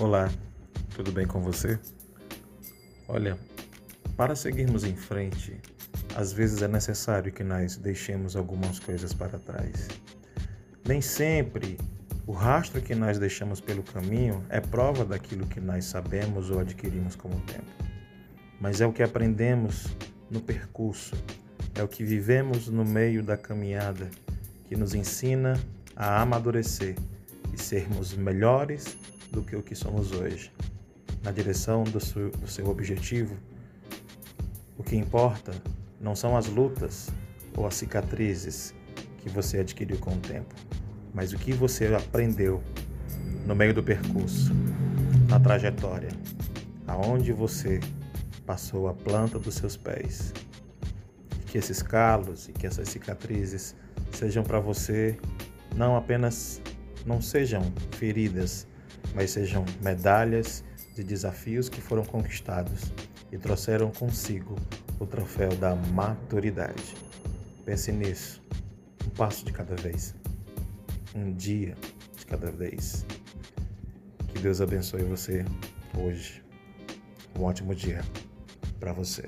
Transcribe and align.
Olá, 0.00 0.32
tudo 0.96 1.12
bem 1.12 1.26
com 1.26 1.42
você? 1.42 1.78
Olha, 3.06 3.38
para 4.16 4.34
seguirmos 4.34 4.84
em 4.84 4.96
frente, 4.96 5.60
às 6.16 6.32
vezes 6.32 6.62
é 6.62 6.66
necessário 6.66 7.30
que 7.30 7.44
nós 7.44 7.76
deixemos 7.76 8.34
algumas 8.34 8.78
coisas 8.78 9.12
para 9.12 9.38
trás. 9.38 9.88
Nem 10.88 11.02
sempre 11.02 11.76
o 12.26 12.32
rastro 12.32 12.80
que 12.80 12.94
nós 12.94 13.18
deixamos 13.18 13.60
pelo 13.60 13.82
caminho 13.82 14.42
é 14.48 14.60
prova 14.60 15.04
daquilo 15.04 15.46
que 15.46 15.60
nós 15.60 15.84
sabemos 15.84 16.50
ou 16.50 16.58
adquirimos 16.58 17.14
com 17.14 17.28
o 17.28 17.40
tempo, 17.42 17.70
mas 18.58 18.80
é 18.80 18.86
o 18.86 18.94
que 18.94 19.02
aprendemos 19.02 19.94
no 20.30 20.40
percurso, 20.40 21.14
é 21.74 21.82
o 21.82 21.88
que 21.88 22.02
vivemos 22.02 22.66
no 22.66 22.84
meio 22.84 23.22
da 23.22 23.36
caminhada 23.36 24.10
que 24.64 24.74
nos 24.74 24.94
ensina 24.94 25.60
a 25.94 26.22
amadurecer 26.22 26.96
e 27.52 27.60
sermos 27.60 28.14
melhores 28.14 28.96
do 29.32 29.42
que 29.42 29.56
o 29.56 29.62
que 29.62 29.74
somos 29.74 30.12
hoje, 30.12 30.52
na 31.22 31.32
direção 31.32 31.82
do 31.82 31.98
seu, 31.98 32.30
do 32.30 32.46
seu 32.46 32.68
objetivo. 32.68 33.34
O 34.78 34.82
que 34.82 34.94
importa 34.94 35.52
não 36.00 36.14
são 36.14 36.36
as 36.36 36.46
lutas 36.46 37.08
ou 37.56 37.66
as 37.66 37.74
cicatrizes 37.74 38.74
que 39.18 39.28
você 39.28 39.58
adquiriu 39.58 39.98
com 39.98 40.12
o 40.12 40.18
tempo, 40.18 40.54
mas 41.14 41.32
o 41.32 41.38
que 41.38 41.52
você 41.52 41.86
aprendeu 41.94 42.62
no 43.46 43.54
meio 43.54 43.72
do 43.72 43.82
percurso, 43.82 44.52
na 45.28 45.40
trajetória, 45.40 46.10
aonde 46.86 47.32
você 47.32 47.80
passou 48.44 48.88
a 48.88 48.94
planta 48.94 49.38
dos 49.38 49.54
seus 49.54 49.76
pés. 49.76 50.32
Que 51.46 51.58
esses 51.58 51.82
calos 51.82 52.48
e 52.48 52.52
que 52.52 52.66
essas 52.66 52.88
cicatrizes 52.88 53.74
sejam 54.12 54.42
para 54.42 54.58
você 54.58 55.18
não 55.74 55.96
apenas 55.96 56.60
não 57.04 57.20
sejam 57.20 57.62
feridas, 57.92 58.66
mas 59.14 59.30
sejam 59.30 59.64
medalhas 59.80 60.64
de 60.94 61.02
desafios 61.02 61.68
que 61.68 61.80
foram 61.80 62.04
conquistados 62.04 62.92
e 63.30 63.38
trouxeram 63.38 63.90
consigo 63.90 64.56
o 64.98 65.06
troféu 65.06 65.54
da 65.56 65.74
maturidade. 65.74 66.94
Pense 67.64 67.90
nisso, 67.92 68.42
um 69.06 69.10
passo 69.10 69.44
de 69.44 69.52
cada 69.52 69.74
vez, 69.76 70.14
um 71.14 71.32
dia 71.32 71.76
de 72.16 72.26
cada 72.26 72.50
vez. 72.50 73.06
Que 74.28 74.38
Deus 74.38 74.60
abençoe 74.60 75.02
você 75.02 75.44
hoje. 75.98 76.42
Um 77.38 77.44
ótimo 77.44 77.74
dia 77.74 78.02
para 78.78 78.92
você. 78.92 79.24